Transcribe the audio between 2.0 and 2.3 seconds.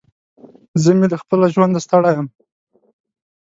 يم.